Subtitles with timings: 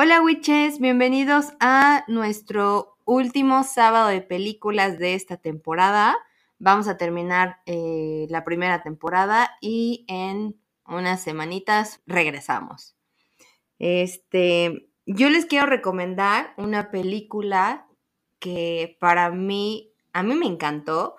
[0.00, 6.16] Hola witches, bienvenidos a nuestro último sábado de películas de esta temporada.
[6.60, 10.54] Vamos a terminar eh, la primera temporada y en
[10.86, 12.96] unas semanitas regresamos.
[13.80, 17.88] Este, yo les quiero recomendar una película
[18.38, 21.16] que para mí, a mí me encantó.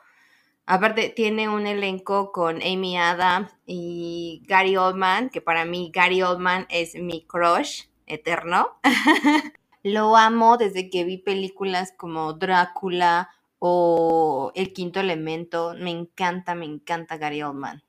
[0.66, 6.66] Aparte, tiene un elenco con Amy Adams y Gary Oldman, que para mí Gary Oldman
[6.70, 8.80] es mi crush eterno.
[9.84, 15.74] Lo amo desde que vi películas como Drácula o El Quinto Elemento.
[15.80, 17.84] Me encanta, me encanta Gary Oldman.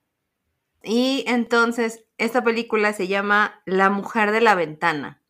[0.83, 5.23] Y entonces, esta película se llama La Mujer de la Ventana.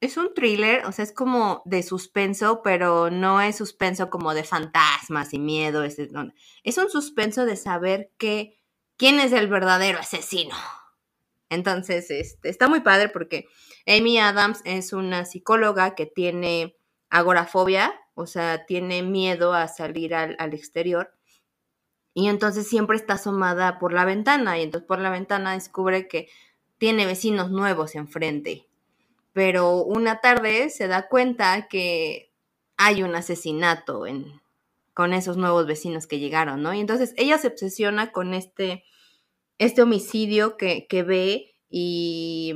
[0.00, 4.44] Es un thriller, o sea, es como de suspenso, pero no es suspenso como de
[4.44, 5.82] fantasmas y miedo.
[5.82, 8.58] Es, es un suspenso de saber que,
[8.96, 10.54] quién es el verdadero asesino.
[11.50, 13.46] Entonces, este, está muy padre porque
[13.86, 16.76] Amy Adams es una psicóloga que tiene
[17.10, 21.12] agorafobia, o sea, tiene miedo a salir al, exterior.
[22.14, 26.28] Y entonces siempre está asomada por la ventana y entonces por la ventana descubre que
[26.78, 28.66] tiene vecinos nuevos enfrente.
[29.32, 32.32] Pero una tarde se da cuenta que
[32.76, 34.40] hay un asesinato en,
[34.94, 36.74] con esos nuevos vecinos que llegaron, ¿no?
[36.74, 38.84] Y entonces ella se obsesiona con este,
[39.60, 42.54] este homicidio que, que ve y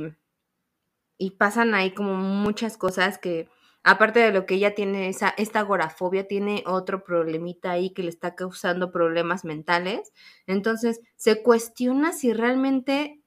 [1.17, 3.49] y pasan ahí como muchas cosas que,
[3.83, 8.09] aparte de lo que ella tiene, esa, esta agorafobia, tiene otro problemita ahí que le
[8.09, 10.11] está causando problemas mentales.
[10.47, 13.21] Entonces, se cuestiona si realmente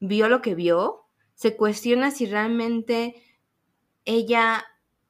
[0.00, 3.22] vio lo que vio, se cuestiona si realmente
[4.04, 4.64] ella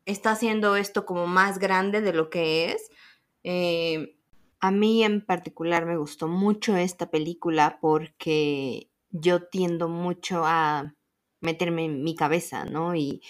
[0.05, 2.91] está haciendo esto como más grande de lo que es.
[3.44, 4.17] Eh,
[4.61, 10.95] a mí en particular me gustó mucho esta película porque yo tiendo mucho a
[11.41, 12.95] meterme en mi cabeza, ¿no?
[12.95, 13.23] Y,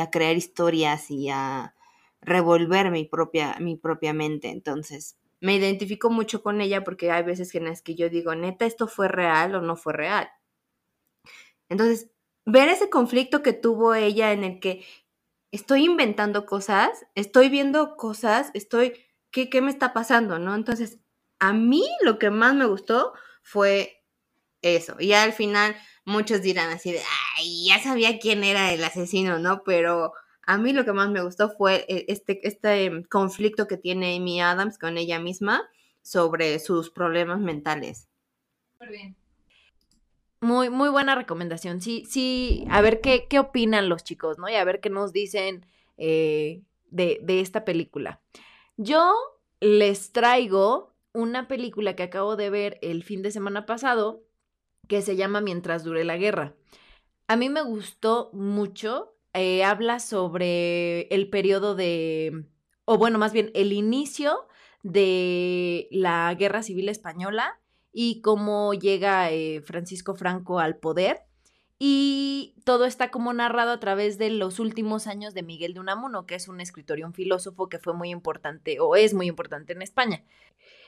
[0.00, 1.74] a crear historias y a
[2.20, 4.50] revolver mi propia, mi propia mente.
[4.50, 8.66] Entonces, me identifico mucho con ella porque hay veces en las que yo digo, neta,
[8.66, 10.28] ¿esto fue real o no fue real?
[11.68, 12.10] Entonces,
[12.44, 14.84] ver ese conflicto que tuvo ella en el que
[15.50, 18.94] estoy inventando cosas, estoy viendo cosas, estoy,
[19.36, 20.38] ¿qué, qué me está pasando?
[20.38, 20.54] ¿No?
[20.54, 20.98] Entonces,
[21.40, 24.02] a mí lo que más me gustó fue
[24.62, 24.96] eso.
[24.98, 25.76] Y al final
[26.06, 27.02] muchos dirán así de,
[27.36, 29.62] ay, ya sabía quién era el asesino, ¿no?
[29.62, 34.16] Pero a mí lo que más me gustó fue eh, este, este conflicto que tiene
[34.16, 35.68] Amy Adams con ella misma
[36.00, 38.08] sobre sus problemas mentales.
[38.80, 39.16] Muy bien.
[40.40, 41.82] Muy, muy buena recomendación.
[41.82, 44.48] Sí, sí, a ver qué, qué opinan los chicos, ¿no?
[44.48, 45.66] Y a ver qué nos dicen
[45.98, 48.22] eh, de, de esta película.
[48.76, 49.14] Yo
[49.60, 54.22] les traigo una película que acabo de ver el fin de semana pasado
[54.86, 56.54] que se llama Mientras dure la guerra.
[57.26, 59.14] A mí me gustó mucho.
[59.32, 62.46] Eh, habla sobre el periodo de,
[62.84, 64.46] o bueno, más bien el inicio
[64.82, 67.60] de la Guerra Civil Española
[67.92, 71.22] y cómo llega eh, Francisco Franco al poder.
[71.78, 76.26] Y todo está como narrado a través de los últimos años de Miguel de Unamuno,
[76.26, 79.74] que es un escritor y un filósofo que fue muy importante o es muy importante
[79.74, 80.24] en España.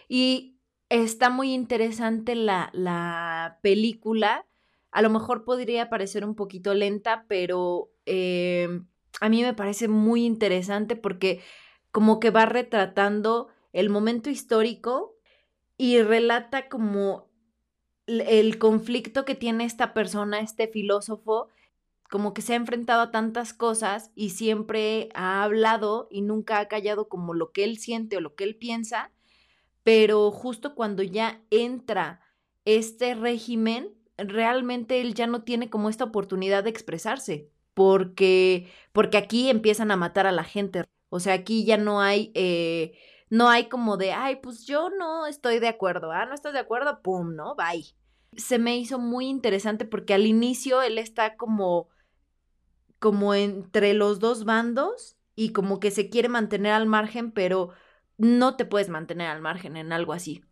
[0.08, 0.56] Y
[0.88, 4.46] está muy interesante la, la película.
[4.90, 8.86] A lo mejor podría parecer un poquito lenta, pero em,
[9.20, 11.42] a mí me parece muy interesante porque
[11.90, 15.16] como que va retratando el momento histórico
[15.76, 17.27] y relata como
[18.08, 21.48] el conflicto que tiene esta persona, este filósofo,
[22.10, 26.68] como que se ha enfrentado a tantas cosas y siempre ha hablado y nunca ha
[26.68, 29.12] callado como lo que él siente o lo que él piensa
[29.88, 32.20] pero justo cuando ya entra
[32.66, 39.48] este régimen, realmente él ya no tiene como esta oportunidad de expresarse, porque, porque aquí
[39.48, 40.84] empiezan a matar a la gente.
[41.08, 42.98] O sea, aquí ya no hay, eh,
[43.30, 46.58] no hay como de, ay, pues yo no estoy de acuerdo, ah, no estás de
[46.58, 47.54] acuerdo, pum, ¿no?
[47.56, 47.97] Bye.
[48.36, 51.88] Se me hizo muy interesante porque al inicio él está como,
[52.98, 57.70] como entre los dos bandos y como que se quiere mantener al margen, pero
[58.16, 60.42] no te puedes mantener al margen en algo así.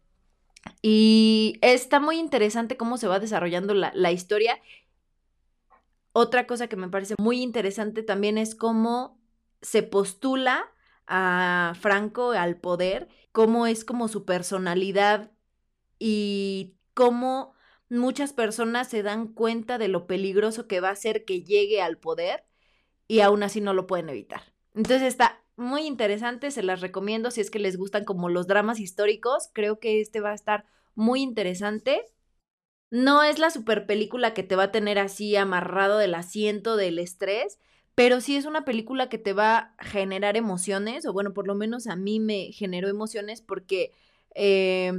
[0.83, 4.61] Y está muy interesante cómo se va desarrollando la, historia.
[6.13, 9.19] Otra cosa que me parece muy interesante también es cómo
[9.61, 10.73] se postula
[11.07, 15.33] a Franco al poder, cómo es como su personalidad
[15.99, 17.56] y cómo
[17.89, 21.99] muchas personas se dan cuenta de lo peligroso que va a ser que llegue al
[21.99, 22.45] poder
[23.09, 24.43] y aún así no lo pueden evitar.
[24.75, 28.79] Entonces está muy interesante, se las recomiendo si es que les gustan como los dramas
[28.81, 32.05] históricos, creo que este va a estar muy interesante.
[32.91, 36.99] No es la super película que te va a tener así amarrado del asiento del
[36.99, 37.59] estrés,
[37.95, 41.55] pero sí es una película que te va a generar emociones, o bueno, por lo
[41.55, 43.93] menos a mí me generó emociones porque
[44.35, 44.93] eh,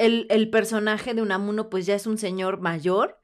[0.00, 3.20] el, el, personaje de Unamuno pues ya es un señor mayor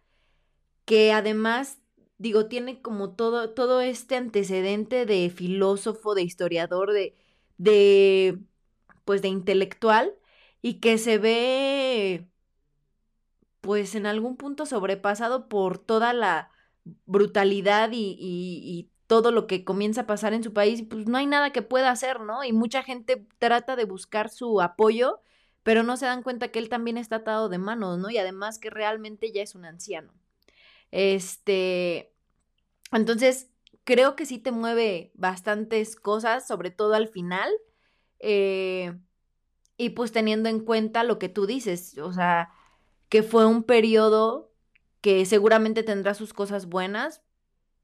[0.84, 1.81] que además,
[2.19, 7.17] digo, tiene como todo, todo este antecedente de filósofo, de historiador, de,
[7.58, 8.38] de,
[9.05, 10.14] pues de intelectual,
[10.62, 12.28] y que se ve
[13.61, 16.50] pues en algún punto sobrepasado por toda la
[17.06, 21.26] brutalidad y, y, todo lo que comienza a pasar en su país, pues no hay
[21.26, 22.43] nada que pueda hacer, ¿no?
[22.43, 25.20] Y mucha gente trata de buscar su apoyo,
[25.67, 28.09] pero no se dan cuenta que él también está atado de manos, ¿no?
[28.09, 30.13] Y además que realmente ya es un anciano.
[30.93, 32.15] Este,
[32.93, 33.51] entonces,
[33.83, 37.51] creo que sí te mueve bastantes cosas, sobre todo al final.
[38.21, 38.97] Eh,
[39.77, 42.53] y pues teniendo en cuenta lo que tú dices, o sea,
[43.09, 44.53] que fue un periodo
[45.01, 47.23] que seguramente tendrá sus cosas buenas,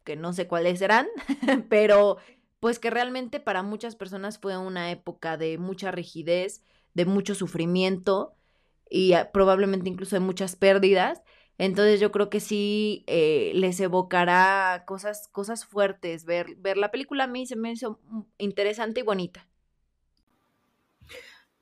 [0.04, 1.08] que no sé cuáles serán,
[1.68, 2.18] pero
[2.60, 6.62] pues que realmente para muchas personas fue una época de mucha rigidez,
[6.94, 8.34] de mucho sufrimiento
[8.90, 11.22] y ah, probablemente incluso de muchas pérdidas.
[11.58, 16.24] Entonces yo creo que sí eh, les evocará cosas, cosas fuertes.
[16.24, 18.00] Ver, ver la película a mí se me hizo
[18.38, 19.48] interesante y bonita.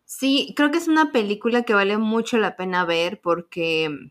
[0.05, 4.11] Sí, creo que es una película que vale mucho la pena ver porque,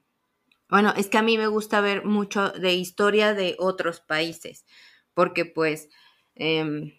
[0.70, 4.66] bueno, es que a mí me gusta ver mucho de historia de otros países,
[5.14, 5.90] porque pues,
[6.36, 6.94] em,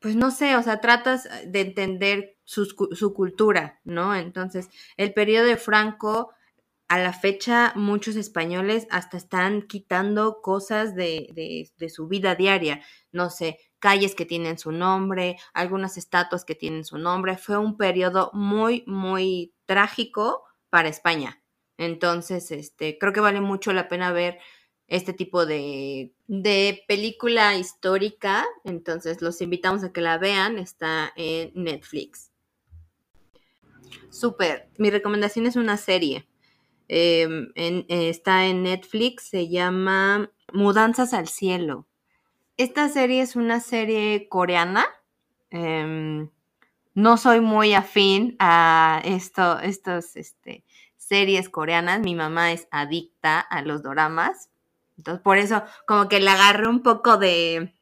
[0.00, 4.14] pues no sé, o sea, tratas de entender su, su cultura, ¿no?
[4.14, 6.30] Entonces, el periodo de Franco
[6.88, 12.80] a la fecha muchos españoles hasta están quitando cosas de, de, de, su vida diaria.
[13.12, 17.36] No sé, calles que tienen su nombre, algunas estatuas que tienen su nombre.
[17.36, 21.42] Fue un periodo muy, muy trágico para España.
[21.76, 24.38] Entonces, este, creo que vale mucho la pena ver
[24.88, 28.44] este tipo de, de película histórica.
[28.64, 30.58] Entonces, los invitamos a que la vean.
[30.58, 32.30] Está en Netflix.
[34.10, 34.68] Súper.
[34.78, 36.26] Mi recomendación es una serie.
[36.88, 39.24] En, eh, está en Netflix.
[39.24, 41.86] Se llama Mudanzas al Cielo.
[42.56, 44.86] Esta serie es una serie coreana.
[45.50, 46.28] Eh,
[46.94, 50.64] no soy muy afín a esto, estos este,
[50.96, 52.00] series coreanas.
[52.00, 54.50] Mi mamá es adicta a los doramas.
[54.98, 57.72] Entonces, por eso, como que le agarré un poco de.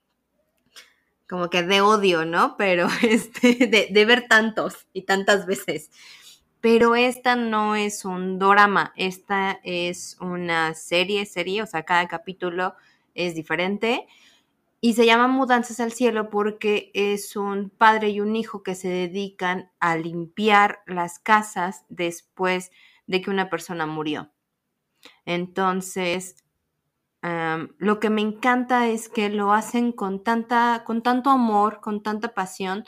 [1.29, 2.57] como que de odio, ¿no?
[2.57, 5.91] Pero este, de, de ver tantos y tantas veces.
[6.61, 12.75] Pero esta no es un dorama, esta es una serie, serie, o sea, cada capítulo
[13.15, 14.07] es diferente
[14.81, 18.89] y se llama Mudanzas al Cielo porque es un padre y un hijo que se
[18.89, 22.71] dedican a limpiar las casas después
[23.07, 24.31] de que una persona murió.
[25.25, 26.45] Entonces,
[27.79, 32.35] lo que me encanta es que lo hacen con, tanta, con tanto amor, con tanta
[32.35, 32.85] pasión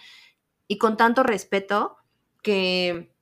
[0.66, 1.96] y con tanto respeto
[2.42, 3.14] que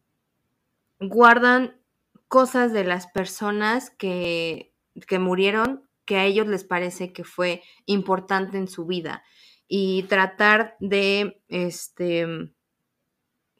[1.01, 1.81] guardan
[2.29, 4.75] cosas de las personas que,
[5.07, 9.23] que murieron que a ellos les parece que fue importante en su vida.
[9.69, 12.55] Y tratar de, este,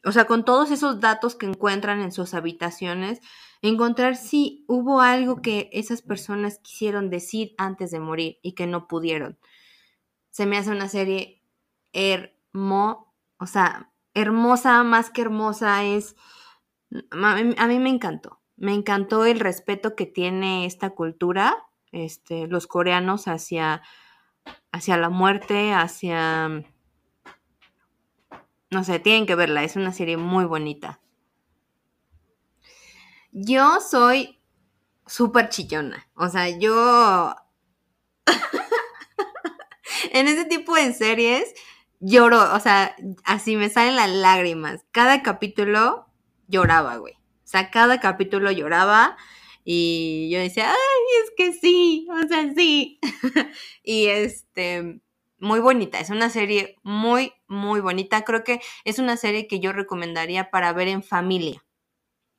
[0.07, 3.21] o sea, con todos esos datos que encuentran en sus habitaciones,
[3.61, 8.87] encontrar si hubo algo que esas personas quisieron decir antes de morir y que no
[8.87, 9.37] pudieron.
[10.29, 11.43] Se me hace una serie
[11.93, 13.05] hermosa,
[13.39, 16.15] o sea, hermosa, más que hermosa, es,
[17.11, 23.27] a mí me encantó, me encantó el respeto que tiene esta cultura este, los coreanos
[23.27, 23.81] hacia,
[24.71, 26.63] hacia la muerte, hacia...
[28.69, 30.99] No sé, tienen que verla, es una serie muy bonita.
[33.31, 34.39] Yo soy
[35.05, 37.35] súper chillona, o sea, yo...
[40.11, 41.53] en ese tipo de series
[41.99, 44.85] lloro, o sea, así me salen las lágrimas.
[44.91, 46.07] Cada capítulo
[46.47, 47.13] lloraba, güey.
[47.13, 49.17] O sea, cada capítulo lloraba
[49.63, 52.99] y yo decía, ay, es que sí, o sea, sí.
[53.83, 55.01] y este,
[55.39, 58.23] muy bonita, es una serie muy, muy bonita.
[58.23, 61.63] Creo que es una serie que yo recomendaría para ver en familia,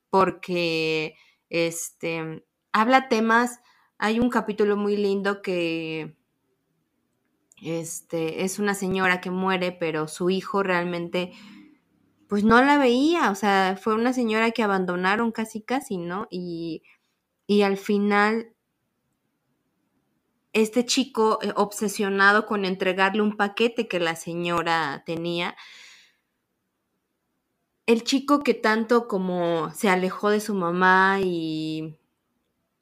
[0.09, 1.15] porque
[1.49, 3.59] este, habla temas,
[3.97, 6.15] hay un capítulo muy lindo que
[7.61, 11.33] este, es una señora que muere, pero su hijo realmente
[12.27, 16.27] pues no la veía, o sea, fue una señora que abandonaron casi casi, ¿no?
[16.29, 16.83] Y
[17.49, 18.53] y al final
[20.53, 25.55] este chico eh, obsesionado con entregarle un paquete que la señora tenía,
[27.85, 31.97] el chico que tanto como se alejó de su mamá y,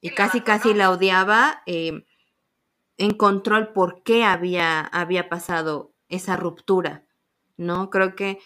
[0.01, 2.05] y casi casi la odiaba, eh,
[2.97, 7.05] encontró el por qué había, había pasado esa ruptura,
[7.55, 7.89] ¿no?
[7.89, 8.39] Creo que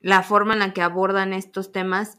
[0.00, 2.18] la forma en la que abordan estos temas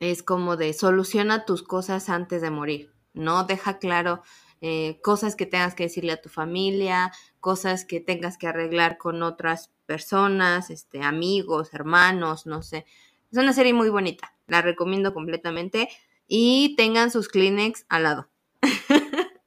[0.00, 3.44] es como de soluciona tus cosas antes de morir, ¿no?
[3.44, 4.22] Deja claro
[4.66, 9.22] eh, cosas que tengas que decirle a tu familia, cosas que tengas que arreglar con
[9.22, 12.86] otras personas, este, amigos, hermanos, no sé.
[13.30, 15.90] Es una serie muy bonita, la recomiendo completamente
[16.26, 18.30] y tengan sus Kleenex al lado.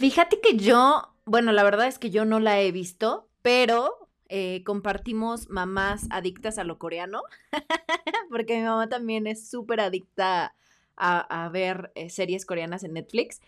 [0.00, 4.64] Fíjate que yo, bueno, la verdad es que yo no la he visto, pero eh,
[4.64, 7.22] compartimos mamás adictas a lo coreano,
[8.30, 10.56] porque mi mamá también es súper adicta
[10.96, 13.40] a, ver eh, series coreanas en Netflix.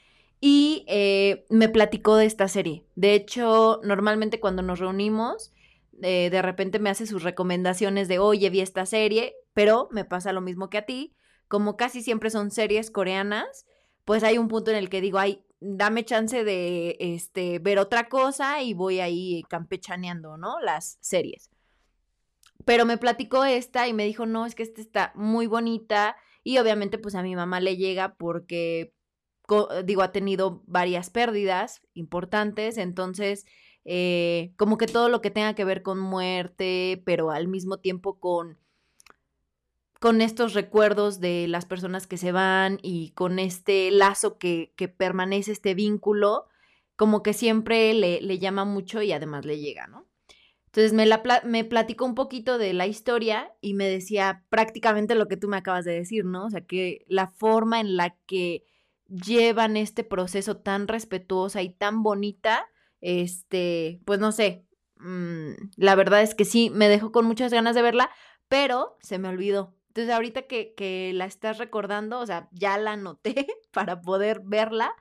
[0.47, 2.85] Y eh, me platicó de esta serie.
[2.97, 5.55] De hecho, normalmente cuando nos reunimos,
[5.93, 10.43] de repente me hace sus recomendaciones de, oye, vi esta serie, pero me pasa lo
[10.43, 11.15] mismo que a ti.
[11.49, 13.65] Como casi siempre son series coreanas,
[14.05, 18.11] pues hay un punto en el que digo, ay, dame chance de este, ver otra
[18.11, 20.61] cosa y voy ahí campechaneando, ¿no?
[20.61, 21.49] Las series.
[22.67, 26.59] Pero me platicó esta y me dijo, no, es que esta está muy bonita y
[26.59, 28.94] obviamente pues a mi mamá le llega porque,
[29.85, 33.47] digo, ha tenido varias pérdidas importantes, entonces
[33.85, 38.19] eh, como que todo lo que tenga que ver con muerte, pero al mismo tiempo
[38.19, 38.59] con
[40.05, 45.51] con estos recuerdos de las personas que se van y con este lazo que, permanece,
[45.51, 46.47] este vínculo,
[46.95, 50.07] como que siempre le, llama mucho y además le llega, ¿no?
[50.67, 55.27] Entonces me, la, me platicó un poquito de la historia y me decía prácticamente lo
[55.27, 56.45] que tú me acabas de decir, ¿no?
[56.45, 58.67] O sea, que la forma en la que
[59.15, 62.69] llevan este proceso tan respetuosa y tan bonita,
[63.01, 64.67] este, pues no sé,
[64.97, 68.11] mm, la verdad es que sí, me dejó con muchas ganas de verla,
[68.49, 69.75] pero se me olvidó.
[69.89, 74.93] Entonces, ahorita que, la estás recordando, o sea, ya la anoté para poder verla,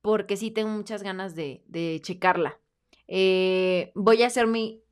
[0.00, 2.58] porque sí tengo muchas ganas de, checarla.
[3.06, 4.82] Eh, voy a hacer mi...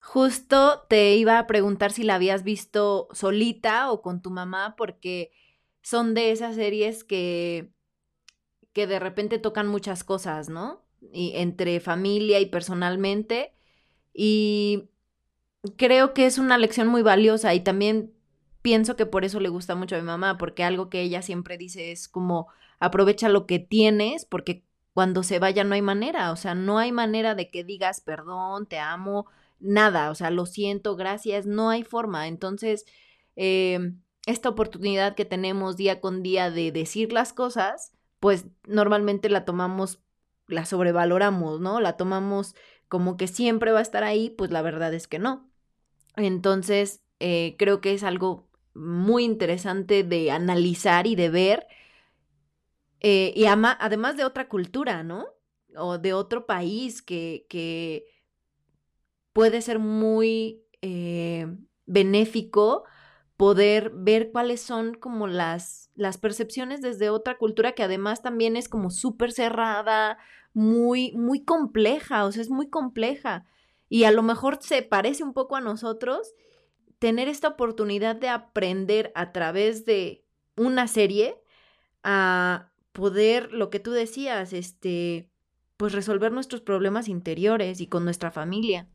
[0.00, 5.30] Justo te iba a preguntar si la habías visto solita o con tu mamá, porque
[5.82, 7.70] son de esas series que,
[8.72, 10.84] que de repente tocan muchas cosas, ¿no?
[11.12, 13.54] Y entre familia y personalmente.
[14.12, 14.90] Y
[15.76, 18.12] creo que es una lección muy valiosa y también
[18.62, 21.58] pienso que por eso le gusta mucho a mi mamá, porque algo que ella siempre
[21.58, 26.36] dice es como aprovecha lo que tienes, porque cuando se vaya no hay manera, o
[26.36, 29.26] sea, no hay manera de que digas perdón, te amo,
[29.60, 32.28] nada, o sea, lo siento, gracias, no hay forma.
[32.28, 32.84] Entonces,
[33.36, 33.92] eh,
[34.30, 40.00] esta oportunidad que tenemos día con día de decir las cosas, pues normalmente la tomamos,
[40.46, 41.80] la sobrevaloramos, ¿no?
[41.80, 42.54] La tomamos
[42.88, 45.50] como que siempre va a estar ahí, pues la verdad es que no.
[46.16, 51.66] Entonces, eh, creo que es algo muy interesante de analizar y de ver.
[53.00, 55.26] Eh, y además de otra cultura, ¿no?
[55.76, 58.06] O de otro país que, que
[59.32, 61.46] puede ser muy eh,
[61.86, 62.84] benéfico
[63.40, 68.68] poder ver cuáles son como las, las percepciones desde otra cultura que además también es
[68.68, 70.18] como súper cerrada,
[70.52, 73.46] muy, muy compleja, o sea, es muy compleja
[73.88, 76.34] y a lo mejor se parece un poco a nosotros,
[76.98, 80.22] tener esta oportunidad de aprender a través de
[80.58, 81.40] una serie
[82.02, 85.30] a poder, lo que tú decías, este,
[85.78, 88.86] pues resolver nuestros problemas interiores y con nuestra familia.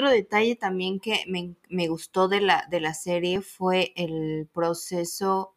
[0.00, 5.54] Otro detalle también que me, me gustó de la, de la serie fue el proceso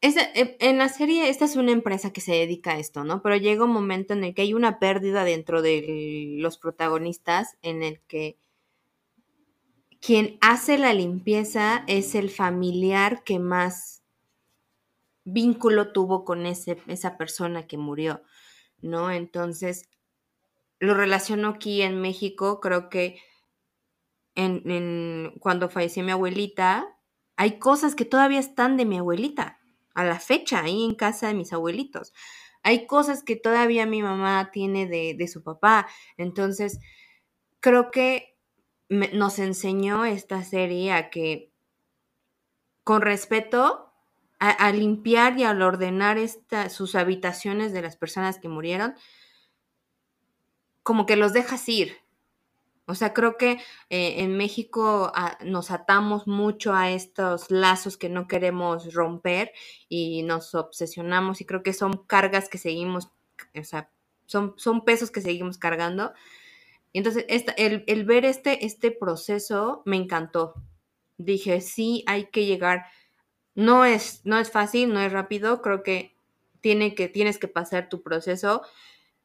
[0.00, 3.22] en la serie, esta es una empresa que se dedica a esto, ¿no?
[3.22, 7.84] Pero llega un momento en el que hay una pérdida dentro de los protagonistas, en
[7.84, 8.36] el que
[10.00, 14.02] quien hace la limpieza es el familiar que más
[15.22, 18.22] vínculo tuvo con ese, esa persona que murió,
[18.82, 19.12] ¿no?
[19.12, 19.88] Entonces,
[20.80, 23.20] lo relaciono aquí en México, creo que
[24.36, 26.86] en, cuando falleció mi abuelita,
[27.36, 29.58] hay cosas que todavía están de mi abuelita
[29.94, 32.12] a la fecha ahí en casa de mis abuelitos.
[32.62, 35.86] Hay cosas que todavía mi mamá tiene de, su papá.
[36.16, 36.80] Entonces,
[37.60, 38.36] creo que
[38.88, 41.52] nos enseñó esta serie a que
[42.84, 43.92] con respeto
[44.38, 46.18] a, limpiar y al ordenar
[46.68, 48.94] sus habitaciones de las personas que murieron,
[50.82, 51.96] como que los dejas ir,
[52.86, 53.58] o sea, creo que
[53.90, 59.52] eh, en México ah, nos atamos mucho a estos lazos que no queremos romper
[59.88, 63.10] y nos obsesionamos y creo que son cargas que seguimos,
[63.58, 63.90] o sea,
[64.26, 66.12] son, son pesos que seguimos cargando.
[66.92, 70.54] Y entonces, esta, el, el, ver este, este proceso me encantó.
[71.18, 72.86] Dije, sí, hay que llegar.
[73.54, 76.14] No es, no es fácil, no es rápido, creo que
[76.60, 78.62] tiene que, tienes que pasar tu proceso,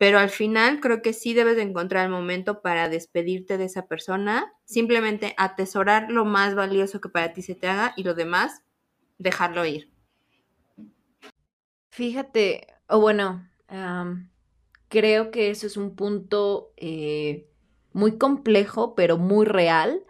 [0.02, 3.86] pero al final creo que sí debes de encontrar el momento para despedirte de esa
[3.86, 8.64] persona, simplemente atesorar lo más valioso que para ti se te haga y lo demás,
[9.20, 9.92] dejarlo ir.
[11.92, 13.48] Fíjate, o bueno,
[14.88, 17.48] creo que eso es un punto eh,
[17.94, 20.04] muy complejo, pero muy real,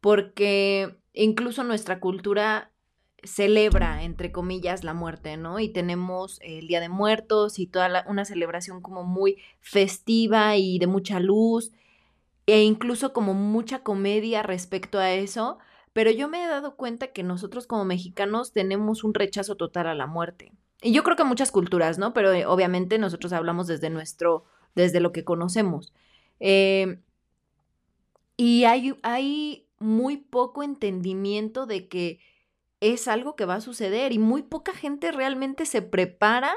[0.00, 2.72] porque incluso nuestra cultura
[3.22, 5.58] celebra, entre comillas, la muerte, ¿no?
[5.58, 10.86] Y tenemos el Día de Muertos y toda una celebración como muy festiva y de
[10.86, 11.72] mucha luz
[12.46, 15.58] e incluso como mucha comedia respecto a eso,
[15.92, 19.94] pero yo me he dado cuenta que nosotros como mexicanos tenemos un rechazo total a
[19.94, 20.52] la muerte.
[20.80, 22.14] Y yo creo que muchas culturas, ¿no?
[22.14, 24.44] Pero eh, obviamente nosotros hablamos desde nuestro,
[24.74, 25.92] desde lo que conocemos.
[26.40, 27.00] Eh,
[28.36, 32.20] y hay muy poco entendimiento de que
[32.80, 36.52] es algo que va a suceder y muy poca gente realmente se prepara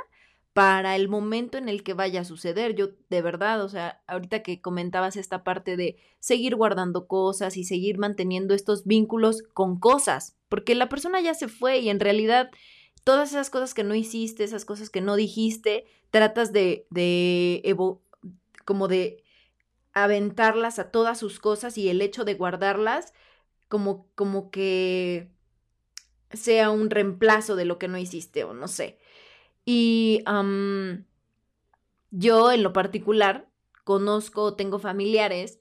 [0.54, 2.76] para el momento en el que vaya a suceder.
[2.76, 7.64] Yo, de verdad, o sea, ahorita que comentabas esta parte de seguir guardando cosas y
[7.64, 12.52] seguir manteniendo estos vínculos con cosas, porque la persona ya se fue y en realidad
[13.04, 17.76] todas esas cosas que no hiciste, esas cosas que no dijiste, tratas de, de
[18.66, 19.24] como de
[19.94, 23.14] aventarlas a todas sus cosas y el hecho de guardarlas
[23.70, 25.30] como, como que
[26.34, 29.00] sea un reemplazo de lo que no hiciste o no sé.
[29.66, 30.24] Y
[32.12, 33.50] yo en lo particular
[33.84, 35.60] conozco, tengo familiares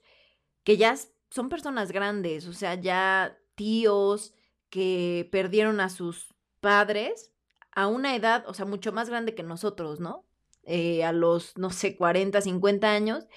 [0.63, 0.95] que ya
[1.29, 4.33] son personas grandes, o sea, ya tíos
[4.69, 7.31] que perdieron a sus padres
[7.71, 10.25] a una edad, o sea, mucho más grande que nosotros, ¿no?
[10.63, 13.27] Eh, a los, no sé, 40, 50 años,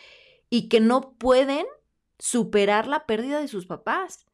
[0.51, 1.67] y que no pueden
[2.19, 4.27] superar la pérdida de sus papás.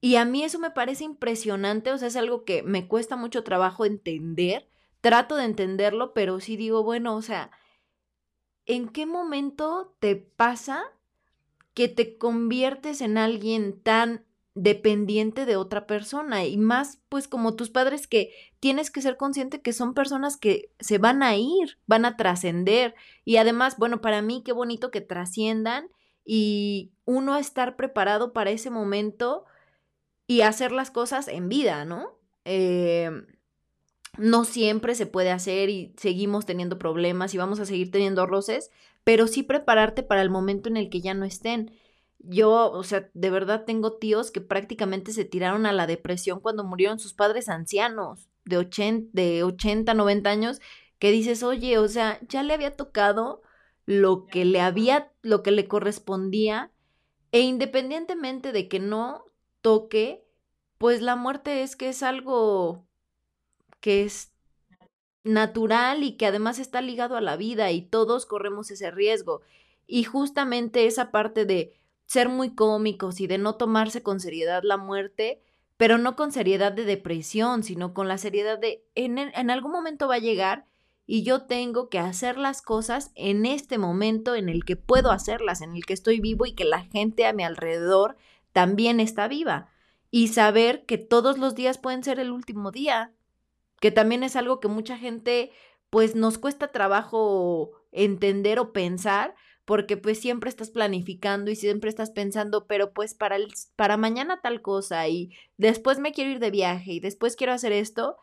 [0.00, 3.44] Y a mí eso me parece impresionante, o sea, es algo que me cuesta mucho
[3.44, 4.68] trabajo entender,
[5.00, 7.50] trato de entenderlo, pero sí digo, bueno, o sea,
[8.64, 10.82] ¿en qué momento te pasa
[11.74, 14.24] que te conviertes en alguien tan
[14.54, 19.62] dependiente de otra persona y más pues como tus padres que tienes que ser consciente
[19.62, 22.94] que son personas que se van a ir, van a trascender.
[23.24, 25.88] Y además, bueno, para mí qué bonito que trasciendan
[26.24, 29.44] y uno estar preparado para ese momento
[30.30, 32.16] y hacer las cosas en vida, ¿no?
[32.44, 33.26] Em,
[34.16, 38.70] no siempre se puede hacer y seguimos teniendo problemas y vamos a seguir teniendo roces,
[39.02, 41.72] pero sí prepararte para el momento en el que ya no estén.
[42.20, 46.62] Yo, o sea, de verdad tengo tíos que prácticamente se tiraron a la depresión cuando
[46.62, 50.60] murieron sus padres ancianos de 80, de 80 90 años,
[51.00, 53.42] que dices, oye, o sea, ya le había tocado
[53.84, 56.70] lo que le había, lo que le correspondía,
[57.32, 59.24] e independientemente de que no
[59.60, 60.24] toque,
[60.78, 62.86] pues la muerte es que es algo
[63.80, 64.32] que es
[65.24, 69.42] natural y que además está ligado a la vida y todos corremos ese riesgo.
[69.86, 71.74] Y justamente esa parte de
[72.06, 75.40] ser muy cómicos y de no tomarse con seriedad la muerte,
[75.76, 80.08] pero no con seriedad de depresión, sino con la seriedad de en, en algún momento
[80.08, 80.66] va a llegar
[81.06, 85.60] y yo tengo que hacer las cosas en este momento en el que puedo hacerlas,
[85.60, 88.16] en el que estoy vivo y que la gente a mi alrededor
[88.52, 89.70] también está viva.
[90.10, 93.12] Y saber que todos los días pueden ser el último día,
[93.80, 95.52] que también es algo que mucha gente
[95.88, 99.34] pues nos cuesta trabajo entender o pensar,
[99.64, 104.40] porque pues siempre estás planificando y siempre estás pensando, pero pues para, el, para mañana
[104.40, 108.16] tal cosa y después me quiero ir de viaje y después quiero hacer esto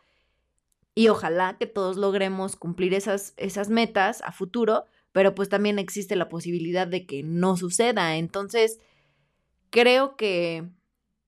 [0.94, 6.16] y ojalá que todos logremos cumplir esas, esas metas a futuro, pero pues también existe
[6.16, 8.16] la posibilidad de que no suceda.
[8.16, 8.80] Entonces,
[9.70, 10.68] creo que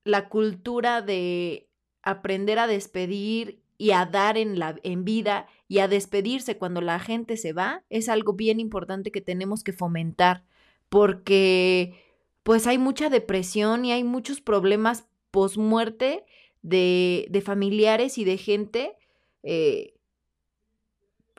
[0.05, 1.69] la cultura de
[2.03, 6.99] aprender a despedir y a dar en, la, en vida y a despedirse cuando la
[6.99, 10.45] gente se va es algo bien importante que tenemos que fomentar
[10.89, 11.95] porque
[12.43, 16.25] pues hay mucha depresión y hay muchos problemas post muerte
[16.63, 18.97] de, de familiares y de gente
[19.43, 19.95] eh,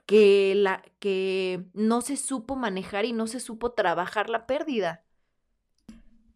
[0.05, 5.03] que, la, que no se supo manejar y no se supo trabajar la pérdida.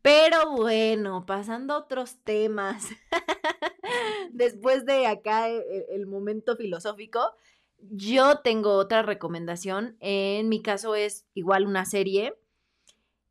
[0.06, 2.89] Pero bueno, pasando a otros temas,
[4.32, 7.34] después de acá el, e, el, momento filosófico,
[7.80, 9.98] yo tengo otra recomendación.
[10.02, 12.38] En mi caso es igual una serie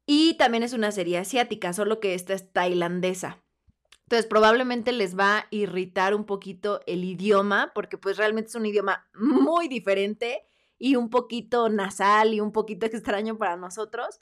[0.04, 3.40] y también es una serie asiática, solo que esta es tailandesa.
[4.06, 8.66] Entonces probablemente les va a irritar un poquito el idioma, porque pues realmente es un
[8.66, 10.42] idioma muy diferente
[10.76, 14.18] y un poquito nasal y un poquito extraño para nosotros.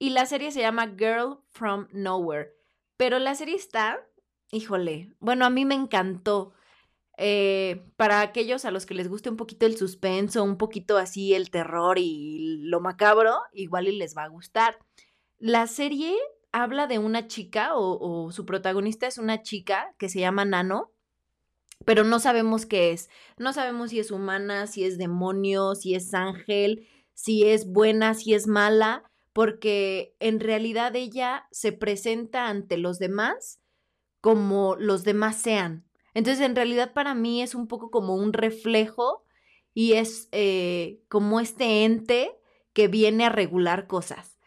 [0.00, 2.54] Y la serie se llama Girl from Nowhere.
[2.96, 4.00] Pero la serie está,
[4.50, 6.54] híjole, bueno, a mí me encantó.
[7.22, 11.34] eh, para aquellos a los que les guste un poquito el suspenso, un poquito así
[11.34, 14.78] el terror y lo macabro, igual y les va a gustar.
[15.38, 16.16] La serie
[16.50, 20.92] habla de una chica o, su protagonista es una chica que se llama Nano,
[21.84, 23.10] pero no sabemos qué es.
[23.36, 28.32] No sabemos si es humana, si es demonio, si es ángel, si es buena, si
[28.32, 33.60] es mala, porque en realidad ella se presenta ante los demás
[34.20, 35.86] como los demás sean.
[36.14, 39.24] Entonces, en realidad para mí es un poco como un reflejo
[39.72, 42.32] y es eh, como este ente
[42.72, 44.38] que viene a regular cosas.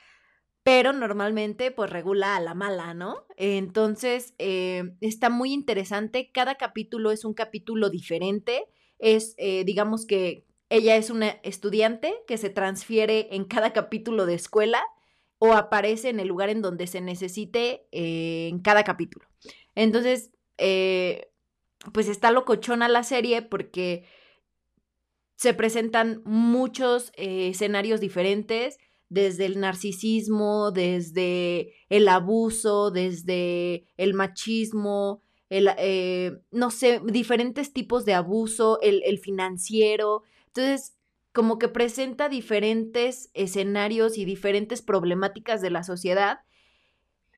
[0.64, 3.26] Pero normalmente pues regula a la mala, ¿no?
[3.36, 6.32] Entonces, eh, está muy interesante.
[6.34, 8.66] Cada capítulo es un capítulo diferente.
[8.98, 14.36] Es, eh, digamos que ella es una estudiante que se transfiere en cada capítulo de
[14.36, 14.84] escuela
[15.38, 19.28] o aparece en el lugar en donde se necesite en cada capítulo.
[19.76, 24.06] Entonces, pues está locochona la serie porque
[25.36, 28.78] se presentan muchos eh, escenarios diferentes,
[29.10, 38.06] desde el narcisismo, desde el abuso, desde el machismo, el, eh, no sé, diferentes tipos
[38.06, 40.24] de abuso, el, el financiero.
[40.56, 40.96] Entonces,
[41.32, 46.42] como que presenta diferentes escenarios y diferentes problemáticas de la sociedad,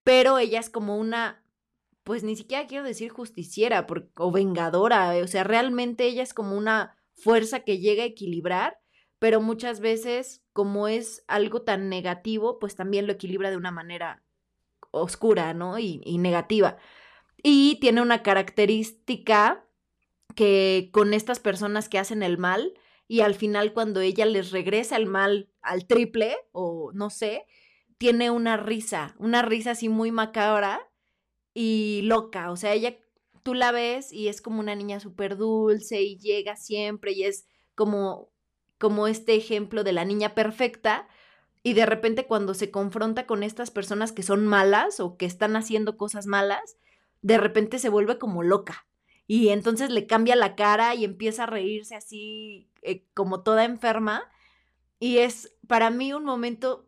[0.03, 1.45] pero ella es como una
[2.05, 6.55] pues ni siquiera quiero decir justiciera o vengadora, eh, o sea, realmente ella es como
[6.55, 8.77] una fuerza que llega a equilibrar,
[9.17, 14.23] pero muchas veces como es algo tan negativo, pues también lo equilibra de una manera
[14.91, 15.79] oscura, ¿no?
[15.79, 16.77] Y, y negativa.
[17.41, 19.65] Y tiene una característica
[20.35, 22.73] que con estas personas que hacen el mal
[23.07, 27.45] y al final cuando ella les regresa el mal al triple o no sé,
[27.97, 30.89] tiene una risa, una risa así muy macabra
[31.53, 32.97] y loca, o sea, ella,
[33.43, 37.47] tú la ves y es como una niña súper dulce y llega siempre y es
[37.75, 38.29] como,
[38.77, 41.07] como este ejemplo de la niña perfecta
[41.63, 45.55] y de repente cuando se confronta con estas personas que son malas o que están
[45.55, 46.77] haciendo cosas malas,
[47.21, 48.85] de repente se vuelve como loca
[49.27, 54.29] y entonces le cambia la cara y empieza a reírse así eh, como toda enferma
[54.99, 56.87] y es para mí un momento,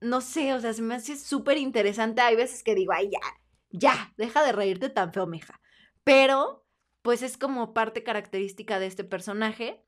[0.00, 2.22] no sé, o sea, se me hace súper interesante.
[2.22, 3.20] Hay veces que digo, ay, ya,
[3.70, 5.60] ya, deja de reírte tan feo, mija.
[6.04, 6.64] Pero,
[7.02, 9.84] pues es como parte característica de este personaje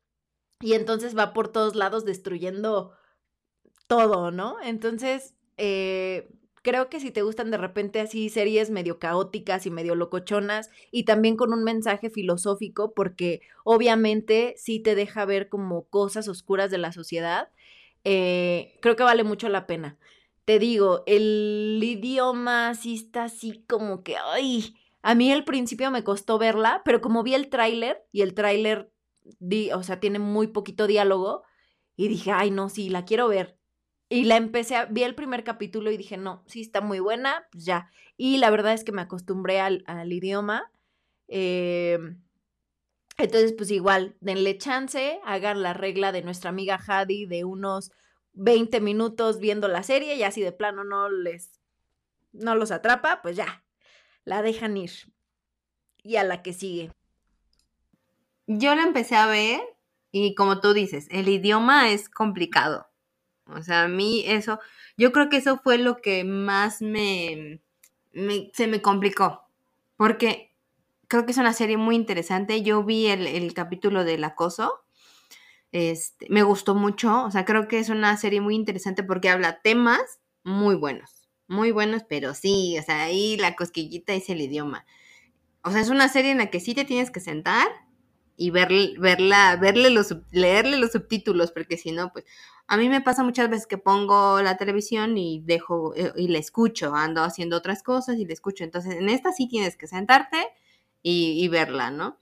[0.61, 2.93] y entonces va por todos lados destruyendo
[3.87, 4.57] todo, ¿no?
[4.61, 6.29] Entonces, eh,
[6.65, 11.05] creo que si te gustan de repente así series medio caóticas y medio locochonas y
[11.05, 16.79] también con un mensaje filosófico, porque obviamente sí te deja ver como cosas oscuras de
[16.79, 17.49] la sociedad,
[18.03, 19.99] eh, creo que vale mucho la pena
[20.45, 26.03] te digo, el idioma sí está así como que, ay, a mí al principio me
[26.03, 28.91] costó verla, pero como vi el tráiler y el tráiler,
[29.73, 31.41] o sea, tiene muy poquito diálogo,
[31.97, 33.54] y dije, ay, no, sí, la quiero ver.
[34.07, 37.47] Y la empecé, a, vi el primer capítulo y dije, no, sí está muy buena,
[37.51, 37.89] pues ya.
[38.17, 40.71] Y la verdad es que me acostumbré al, idioma.
[41.27, 42.21] Em,
[43.17, 47.91] entonces, pues igual, denle chance, hagan la regla de nuestra amiga Hadi de unos
[48.33, 51.51] 20 minutos viendo la serie y así de plano no les,
[52.31, 53.63] no los atrapa, pues ya,
[54.23, 54.91] la dejan ir.
[56.03, 56.91] Y a la que sigue.
[58.45, 59.61] Yo la empecé a ver
[60.11, 62.87] y como tú dices, el idioma es complicado.
[63.47, 64.59] O sea, a mí eso,
[64.97, 67.61] yo creo que eso fue lo que más me,
[68.53, 69.41] se me complicó.
[69.97, 70.53] Porque
[71.07, 72.63] creo que es una serie muy interesante.
[72.63, 74.85] Yo vi el, el capítulo del acoso
[75.75, 79.59] este, me gustó mucho, o sea, creo que es una serie muy interesante porque habla
[79.61, 84.85] temas muy buenos, muy buenos, pero sí, o sea, ahí la cosquillita es el idioma.
[85.65, 87.67] O sea, es una serie en la que sí te tienes que sentar
[88.37, 92.23] y ver, verla, verle los, leerle los subtítulos, porque si no, pues
[92.67, 96.39] a mí me pasa muchas veces que pongo la televisión y dejo eh, y la
[96.39, 98.63] escucho, ando haciendo otras cosas y la escucho.
[98.63, 100.37] Entonces, en esta sí tienes que sentarte
[101.03, 102.17] y, verla, ¿no?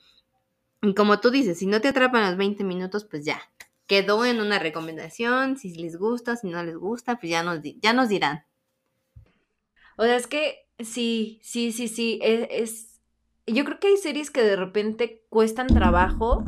[0.82, 3.42] Y como tú dices, si no te atrapan los 20 minutos, pues ya,
[3.88, 7.94] quedó en una recomendación, si les gusta, si no les gusta, pues ya nos, ya
[7.94, 8.46] nos dirán.
[9.96, 13.02] O sea, es que sí, sí, sí, sí, es, es,
[13.48, 16.44] yo creo que hay series que de repente cuestan trabajo,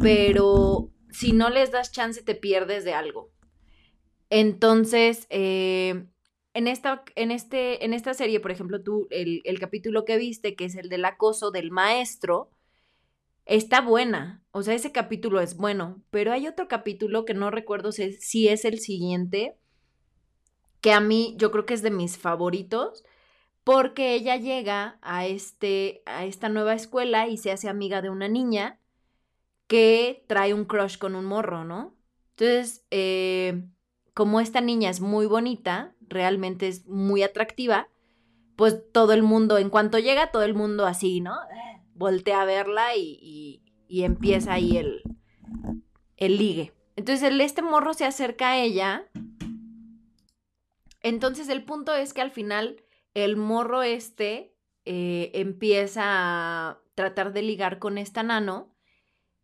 [0.00, 3.30] pero si no les das chance te pierdes de algo.
[4.30, 6.06] Entonces, eh,
[6.54, 10.54] en, esta, en, este, en esta serie, por ejemplo, tú, el, el capítulo que viste,
[10.54, 12.50] que es el del acoso del maestro,
[13.48, 17.92] está buena, o sea, ese capítulo es bueno, pero hay otro capítulo que no recuerdo
[17.92, 19.56] si, es el siguiente,
[20.82, 23.04] que a mí yo creo que es de mis favoritos,
[23.64, 28.28] porque ella llega a, este, a esta nueva escuela y se hace amiga de una
[28.28, 28.78] niña
[29.68, 31.94] que trae un crush con un morro, ¿no?
[32.30, 33.68] Entonces, eh,
[34.14, 37.88] como esta niña es muy bonita, realmente es muy atractiva,
[38.56, 41.36] pues todo el mundo, en cuanto llega, todo el mundo así, ¿no?
[41.94, 45.02] Voltea a verla y, y, empieza ahí el,
[46.16, 46.72] el ligue.
[46.96, 49.08] Entonces, el, este morro se acerca a ella.
[51.02, 52.82] Entonces, el punto es que al final
[53.14, 54.54] el morro este
[54.84, 58.74] eh, empieza a tratar de ligar con esta nano.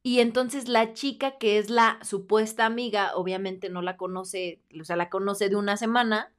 [0.04, 4.96] Y entonces la chica que es la supuesta amiga, obviamente no la conoce, o sea,
[4.96, 6.32] la conoce de una semana,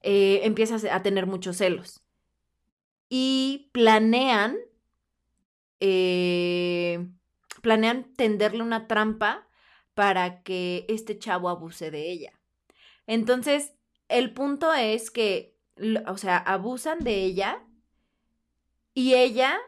[0.00, 2.02] eh, empieza a tener muchos celos.
[3.10, 4.56] Y planean,
[5.80, 7.06] eh,
[7.62, 9.46] planean tenderle una trampa
[9.94, 12.32] para que este chavo abuse de ella.
[13.06, 13.74] Entonces,
[14.08, 15.54] el punto es que
[16.06, 17.62] o sea, abusan de ella
[18.94, 19.58] y ella,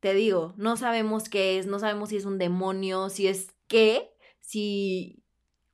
[0.00, 4.10] te digo, no sabemos qué es, no sabemos si es un demonio, si es qué,
[4.40, 5.22] si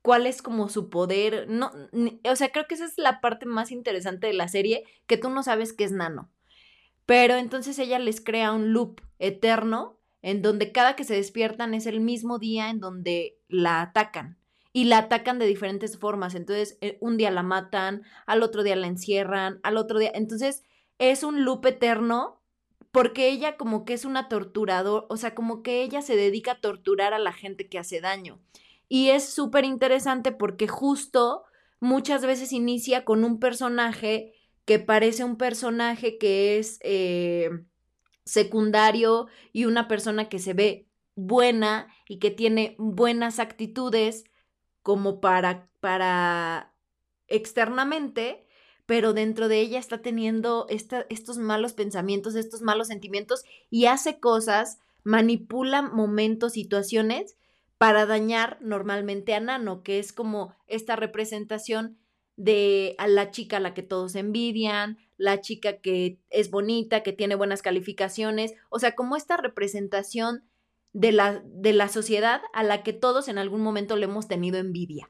[0.01, 1.71] cuál es como su poder, no,
[2.29, 5.29] o sea, creo que esa es la parte más interesante de la serie, que tú
[5.29, 6.29] no sabes qué es Nano.
[7.05, 11.85] Pero entonces ella les crea un loop eterno en donde cada que se despiertan es
[11.85, 14.39] el mismo día en donde la atacan
[14.73, 16.35] y la atacan de diferentes formas.
[16.35, 20.11] Entonces, eh, un día la matan, al otro día la encierran, al otro día.
[20.13, 20.63] Entonces,
[20.97, 22.41] es un loop eterno
[22.95, 26.61] porque ella como que es una torturador, o sea, como que ella se dedica a
[26.61, 28.39] torturar a la gente que hace daño.
[28.87, 31.43] Y es súper interesante porque justo
[31.81, 37.49] muchas veces inicia con un personaje que parece un personaje que es eh,
[38.23, 44.23] secundario y una persona que se ve buena y que tiene buenas actitudes,
[44.83, 46.73] como para, para
[47.27, 48.44] externamente,
[48.85, 54.79] pero dentro de ella está teniendo estos malos pensamientos, estos malos sentimientos y hace cosas,
[55.03, 57.35] manipula momentos, situaciones
[57.77, 61.97] para dañar normalmente a Nano, que es como esta representación
[62.37, 67.13] de a la chica a la que todos envidian, la chica que es bonita, que
[67.13, 70.43] tiene buenas calificaciones, o sea, como esta representación
[70.93, 74.57] de la, de la sociedad a la que todos en algún momento le hemos tenido
[74.57, 75.09] envidia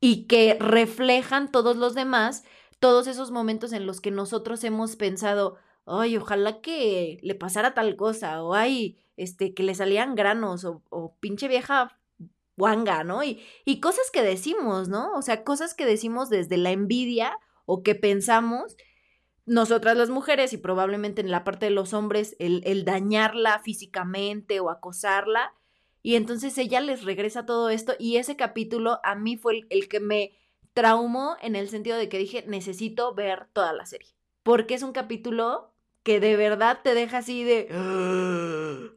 [0.00, 2.44] y que reflejan todos los demás,
[2.78, 7.96] todos esos momentos en los que nosotros hemos pensado, ay, ojalá que le pasara tal
[7.96, 11.98] cosa, o ay, este, que le salían granos, o, o pinche vieja
[12.56, 13.22] guanga, ¿no?
[13.22, 15.14] Y, y cosas que decimos, ¿no?
[15.14, 18.76] O sea, cosas que decimos desde la envidia o que pensamos
[19.46, 24.70] nosotras las mujeres y probablemente en la parte de los hombres el, dañarla físicamente o
[24.70, 25.54] acosarla.
[26.02, 30.00] Y entonces ella les regresa todo esto y ese capítulo a mí fue el, que
[30.00, 30.32] me
[30.76, 34.10] traumó en el sentido de que dije, necesito ver toda la serie.
[34.42, 37.66] Porque es un capítulo que de verdad te deja así de...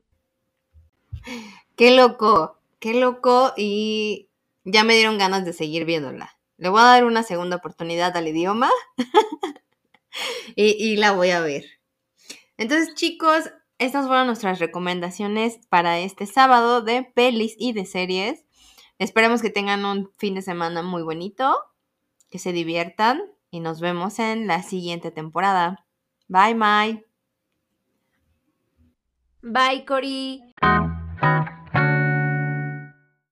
[1.75, 4.29] Qué loco, qué loco y
[4.65, 6.37] ya me dieron ganas de seguir viéndola.
[6.57, 8.69] Le voy a dar una segunda oportunidad al idioma.
[10.55, 11.63] y, la voy a ver.
[12.57, 18.43] Entonces, chicos, estas fueron nuestras recomendaciones para este sábado de pelis y de series.
[18.97, 21.55] Esperemos que tengan un fin de semana muy bonito,
[22.29, 25.85] que se diviertan y nos vemos en la siguiente temporada.
[26.27, 27.05] Bye, bye.
[29.41, 30.53] Bye, Cori.